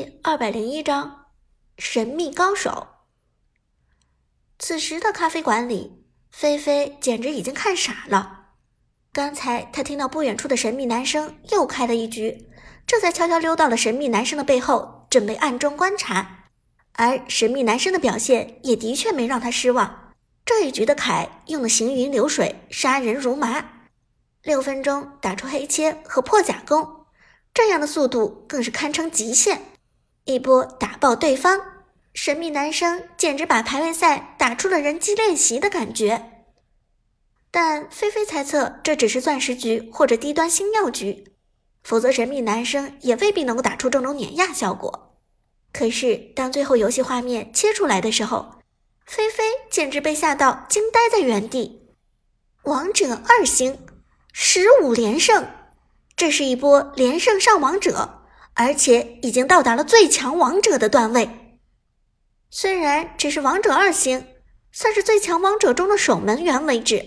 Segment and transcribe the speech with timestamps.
[0.00, 1.26] 第二百零一章，
[1.76, 2.86] 神秘高手。
[4.58, 8.46] 此时的咖啡馆里，菲菲简直已经看傻了。
[9.12, 12.48] 刚才她听到不远处的神秘男生又开了一局，
[12.86, 16.46] 这才悄悄溜到了神秘男生的背后，准备暗中观察。
[16.92, 20.14] 而神秘男生的表现也的确没让他失望。
[20.46, 23.90] 这一局的凯用的行云流水，杀人如麻，
[24.42, 27.04] 六分钟打出黑切和破甲弓，
[27.52, 29.66] 这样的速度更是堪称极限。
[30.24, 31.60] 一波打爆对方，
[32.14, 36.44] 神秘男生简直把排位赛打出了人机练习的感觉。
[37.50, 41.32] 但菲菲猜测这只是钻石局或者低端星耀局，
[41.82, 45.16] 否则神秘男生也未必能够打出这种碾压效果。
[45.72, 48.60] 可是当最后游戏画面切出来的时候，
[49.04, 51.94] 菲菲简直被吓到惊呆在原地。
[52.64, 53.78] 王者二星，
[54.32, 55.48] 十五连胜，
[56.14, 58.19] 这是一波连胜上王者。
[58.60, 61.56] 而且已经到达了最强王者的段位，
[62.50, 64.26] 虽然只是王者二星，
[64.70, 67.02] 算是最强王者中的守门员为止，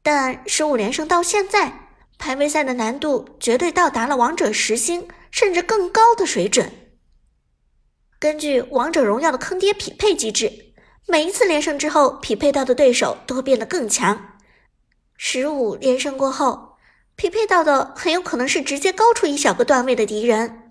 [0.00, 6.70] 但十五连胜到现在，排位赛的难度绝对到达了王者十星甚至更高的水准。
[8.20, 10.72] 根据王者荣耀的坑爹匹配机制，
[11.08, 14.36] 每一次连胜之后，匹配到的对手都会变得更强。
[15.16, 16.76] 十五连胜过后，
[17.16, 20.62] 匹配到的很有可能是直接高出一小个段位的敌人。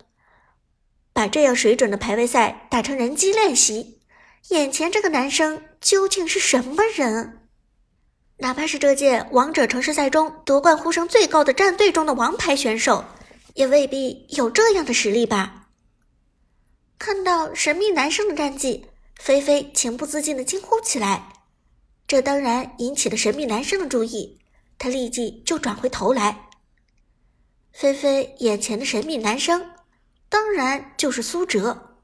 [1.15, 4.01] 把这样水准的排位赛打成人机练习，
[4.49, 7.47] 眼前这个男生究竟是什么人？
[8.39, 13.05] 哪怕是这届王者城市赛中夺冠呼声最高的战队中的王牌选手，
[13.53, 15.69] 也未必有这样的实力吧？
[16.99, 21.29] 看到神秘男生的战绩，菲菲情不自禁的惊呼起来。
[22.05, 24.41] 这当然引起了神秘男生的注意，
[24.77, 26.49] 他立即就转回头来。
[27.71, 29.74] 菲菲眼前的神秘男生。
[30.35, 31.95] 当然就是苏哲，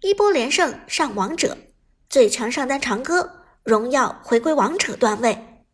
[0.00, 1.58] 一波连胜上王者，
[2.08, 5.64] 最强上单长歌，荣耀回归王者段位。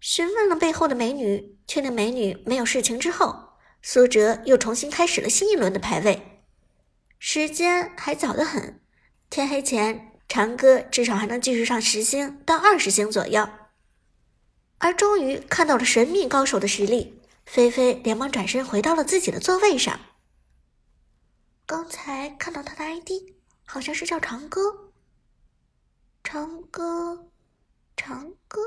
[0.00, 3.50] 询问了背后的美女，确定美女没有事情之后，
[3.82, 6.42] 苏哲又重新开始了新一轮的排位。
[7.20, 8.80] 时间还早得很，
[9.30, 13.48] 天黑前长歌至少还能继续上十星到二十星左右。
[14.78, 20.00] 而终于看到了神秘高手的实力，菲菲连忙转身回到了自己的座位上。
[21.66, 23.10] 刚才看到他的 ID，
[23.64, 24.92] 好像是叫长歌。
[26.22, 27.32] 长歌，
[27.96, 28.60] 长歌，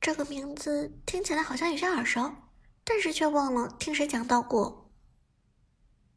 [0.00, 2.34] 这个名字听起来好像有些耳熟，
[2.84, 4.90] 但是却忘了听谁讲到过。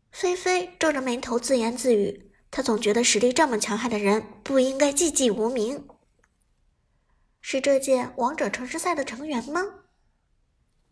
[0.09, 5.85] 菲菲皱着眉头自言自语，他总觉得实力这么强悍的人不应该寂寂无名。
[7.41, 9.61] 是这届王者城市赛的成员吗？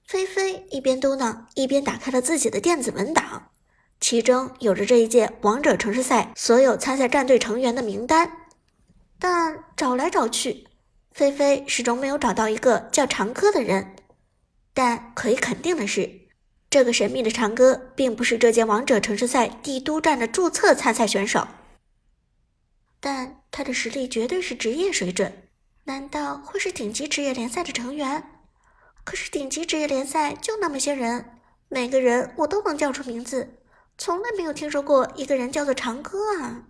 [0.05, 3.53] 菲菲一边嘟囔，一边打开了自己的电子文档。
[4.07, 8.49] 其中有着这一届王者城市赛所有参赛战队成员的名单，
[9.17, 10.67] 但找来找去，
[11.11, 13.95] 菲菲始终没有找到一个叫长歌的人。
[14.75, 16.27] 但可以肯定的是，
[16.69, 21.47] 这个神秘的长歌并不是这届王者城市赛帝都站的注册参赛选手，
[22.99, 25.49] 但他的实力绝对是职业水准。
[25.85, 28.23] 难道会是顶级职业联赛的成员？
[29.03, 31.39] 可是顶级职业联赛就那么些人，
[31.69, 33.63] 每个人我都能叫出名字。
[33.97, 36.67] 从来没有听说过一个人叫做长歌啊！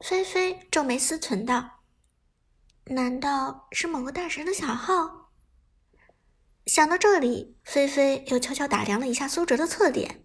[0.00, 1.80] 菲菲皱眉思忖道
[2.86, 5.32] ：“难道是某个大神的小号？”
[6.66, 10.24] 想到这里，菲菲又悄悄打量了一下苏哲的侧脸，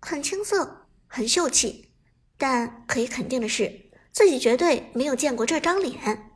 [0.00, 1.94] 很青涩，很秀气，
[2.36, 6.32] 但可以肯定的是，自己绝对没有见过这张脸。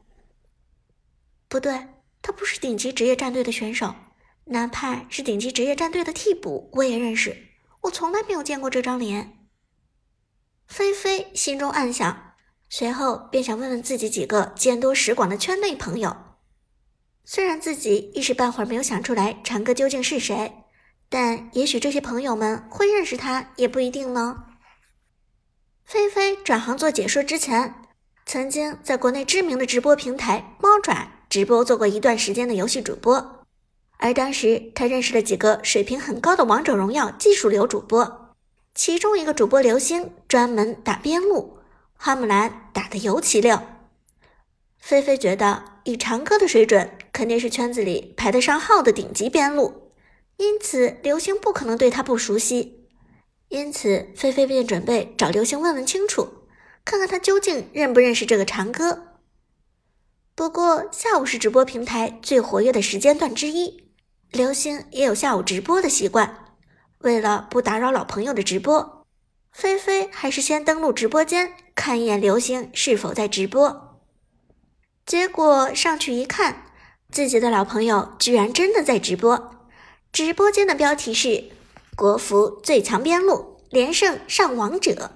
[1.48, 1.88] 不对，
[2.22, 3.94] 他不是顶级职业战队的选手，
[4.44, 7.55] 哪怕是顶级职业战队的替补，我也认识。
[7.86, 9.38] 我从来没有见过这张脸。
[10.66, 12.34] 菲菲心中暗想，
[12.68, 16.16] 随后便想问问自己几个见多识广的圈内朋友。
[17.24, 20.64] 虽然自己一时半会儿没有想出来长歌究竟是谁，
[21.08, 24.44] 但也许这些朋友们会认识他，也不一定呢。
[25.84, 27.82] 菲菲转行做解说之前，
[28.24, 33.35] 曾经在国内知名的直播平台猫爪直播做过一段时间的游戏主播。
[33.98, 38.34] 而当时，他认识了几个水平很高的王者荣耀技术流主播，
[38.74, 41.58] 其中一个主播刘星专门打边路，
[41.96, 43.58] 花木兰打得尤其溜。
[44.78, 49.90] 菲菲觉得，以长歌的水准，肯定是圈子里排得上号的顶级边路，
[50.36, 52.86] 因此刘星不可能对他不熟悉。
[53.48, 56.28] 因此，菲菲便准备找刘星问问清楚，
[56.84, 59.14] 看看他究竟认不认识这个长歌。
[60.34, 63.85] 不过，下午是直播平台最活跃的时间段之一。
[64.32, 66.54] 刘星也有下午直播的习惯，
[66.98, 69.06] 为了不打扰老朋友的直播，
[69.52, 74.00] 菲菲还是先登录直播间看一眼流星是否在直播。
[75.06, 76.64] 结果上去一看，
[77.10, 79.68] 自己的老朋友居然真的在直播。
[80.12, 81.44] 直播间的标题是
[81.96, 85.12] “国服最强边路连胜上王者”，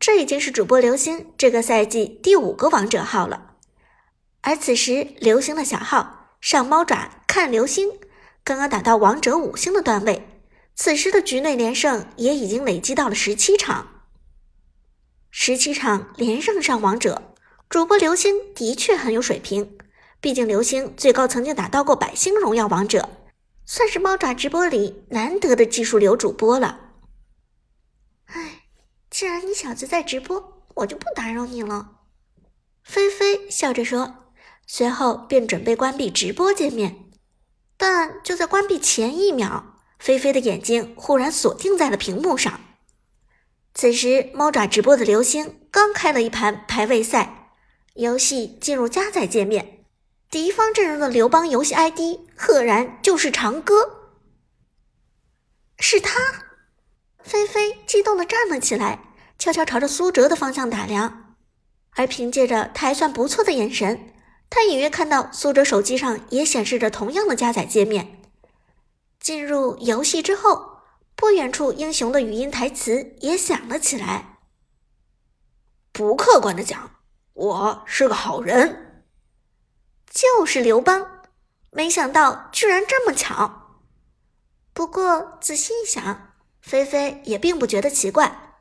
[0.00, 3.54] 这已经是主播流星这个赛季第五个王者号了。
[4.40, 7.90] 而此时，流星的小号上猫爪看流星，
[8.44, 10.28] 刚刚打到王者五星的段位。
[10.74, 14.04] 此时的局内连胜也已经累积到了十七场，
[15.30, 17.34] 十七场连胜上王者，
[17.68, 19.78] 主播流星的确很有水平。
[20.20, 23.08] 毕竟流星最高曾经打到过百星荣耀王者，
[23.66, 26.92] 算是猫爪直播里难得的技术流主播了。
[28.26, 28.62] 哎，
[29.10, 32.00] 既然你小子在直播，我就不打扰你了。
[32.82, 34.16] 菲菲笑着说。
[34.64, 37.10] 随后便准备关闭直播界面，
[37.82, 42.60] 但就在关闭前一秒，菲菲的眼睛忽然锁定在了屏幕上。
[43.74, 47.48] 此时，猫爪直播的流星刚开了一盘排位赛，
[47.94, 49.84] 游戏进入加载界面，
[50.30, 54.12] 敌方阵容的刘邦游戏 ID 赫然就是长歌，
[55.80, 56.20] 是他！
[57.24, 59.00] 菲菲激动的站了起来，
[59.40, 61.34] 悄悄朝着苏哲的方向打量，
[61.96, 64.11] 而凭借着他还算不错的眼神。
[64.54, 68.20] 他隐约看到苏哲手机上也显示着同样的加载界面。
[69.18, 70.82] 进入游戏之后，
[71.16, 74.40] 不远处英雄的语音台词也响了起来
[75.90, 76.96] ：“不客观的讲，
[77.32, 79.06] 我是个好人。”
[80.12, 81.22] 就是刘邦，
[81.70, 83.80] 没想到居然这么巧。
[84.74, 88.60] 不过仔细一想，菲菲也并不觉得奇怪。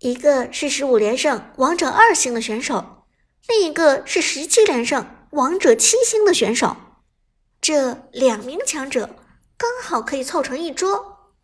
[0.00, 3.04] 一个是十五连胜王者二星的选手，
[3.46, 5.18] 另一个是十七连胜。
[5.30, 6.76] 王者七星的选手，
[7.60, 9.16] 这两名强者
[9.56, 11.34] 刚好可以凑成一桌，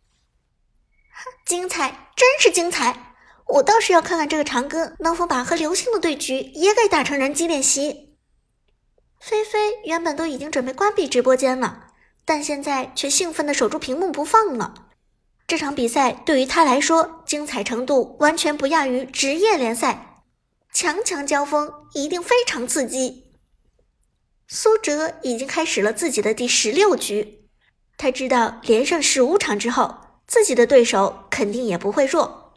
[1.45, 3.15] 精彩，真是精彩！
[3.45, 8.17] 我倒是要看看这个长歌能否把和流星的对局也给打成人机练习。
[9.21, 11.91] 菲菲原本都已经准备关闭直播间了，
[12.25, 14.89] 但现在却兴奋的守住屏幕不放了。
[15.47, 20.23] 这场比赛对于他来说，精彩程度完全不亚于职业联赛，
[20.73, 23.26] 强强交锋一定非常刺激。
[24.49, 27.49] 苏哲已经开始了自己的第十六局，
[27.97, 32.53] 他知道连胜十五场之后，自己的对手肯定也不会弱。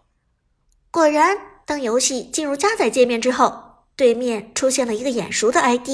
[0.93, 5.89] 果然，当游戏进入加载界面之后，对面出现了一个眼熟的 ID，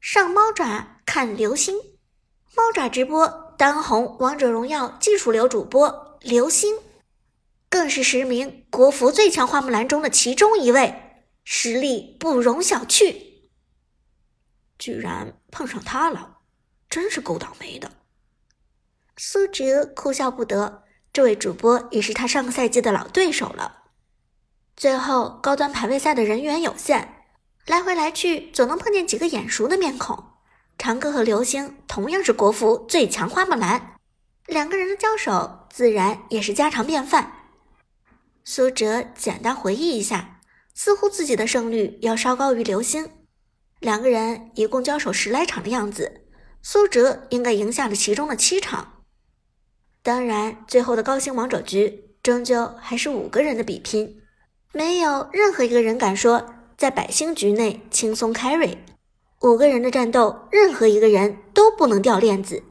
[0.00, 1.76] 上猫爪看流星，
[2.54, 6.76] 猫爪直播当红王者荣耀技术流主播流星，
[7.70, 10.94] 更是十名国服最强花木兰中的其中一位，
[11.42, 13.33] 实力不容小觑。
[14.78, 16.38] 居然碰上他了，
[16.88, 17.92] 真是够倒霉的。
[19.16, 20.82] 苏哲哭笑不得，
[21.12, 23.82] 这位主播也是他上个赛季的老对手了。
[24.76, 27.22] 最后高端排位赛的人员有限，
[27.66, 30.32] 来回来去总能碰见几个眼熟的面孔。
[30.76, 33.94] 长歌和流星同样是国服最强花木兰，
[34.46, 37.32] 两个人的交手自然也是家常便饭。
[38.42, 40.40] 苏哲简单回忆一下，
[40.74, 43.08] 似乎自己的胜率要稍高于流星。
[43.84, 46.22] 两个人一共交手十来场的样子，
[46.62, 49.02] 苏哲应该赢下了其中的七场。
[50.02, 54.22] 当然，最后的高星王者局终究还是五个人的比拼，
[54.72, 56.46] 没有任何一个人敢说
[56.78, 58.78] 在百星局内轻松 carry。
[59.42, 62.62] 五个人的战斗，任何一个人都不能掉链子，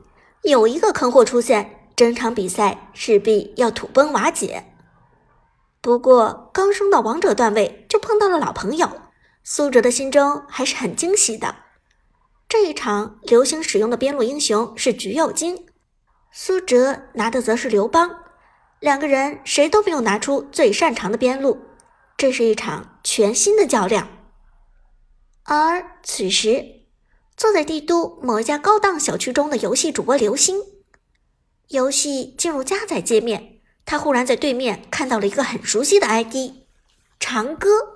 [0.42, 4.66] 有一个坑货出现，整场比赛势必要土崩瓦解。
[5.80, 8.90] 不过，刚升到王者段位就碰到了老朋友。
[9.44, 11.56] 苏哲的心中还是很惊喜的。
[12.48, 15.66] 这一场流星使用的边路英雄是橘右京，
[16.32, 18.24] 苏哲拿的则是刘邦，
[18.80, 21.60] 两个人谁都没有拿出最擅长的边路，
[22.16, 24.08] 这是一场全新的较量。
[25.44, 26.84] 而此时，
[27.36, 30.58] 坐在帝都某一家高档小区中的游戏主播刘星，
[31.68, 36.54] 游戏进入加载界面，他忽然在对面看到了一个很熟悉的 ID，
[37.20, 37.93] 长歌。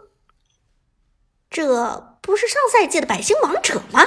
[1.49, 4.01] 这不是上赛季的百星王者吗？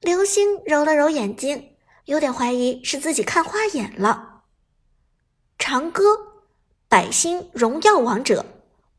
[0.00, 4.42] 流星揉了揉眼睛，有点怀疑是自己看花眼了。
[5.58, 6.02] 长歌，
[6.88, 8.44] 百星荣耀王者，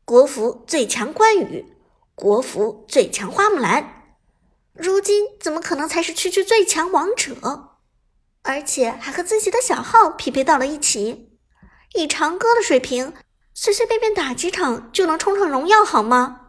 [0.04, 1.76] 国服最强关羽，
[2.16, 4.16] 国服最强花木兰，
[4.72, 7.78] 如今怎么可能才是区区最强王者？
[8.42, 11.38] 而且还和自己的小号匹配到了一起。
[11.94, 13.14] 以长歌的水平，
[13.54, 16.45] 随随便便打几场就能冲上荣耀，好吗？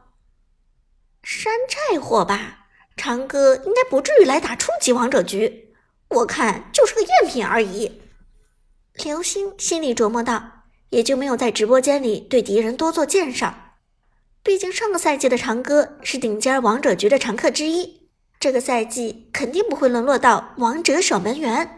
[1.30, 5.74] 山寨货吧，长歌应该不至于来打初级王者局，
[6.08, 8.02] 我看就是个赝品而已。
[9.04, 13.74] 刘星心里琢磨道，也就没有在直播间里对敌人多做介绍。
[14.42, 18.08] 毕竟上个赛季的长歌是顶尖王者局的常客之一，
[18.40, 21.77] 这个赛季肯定不会沦落到王者守门员。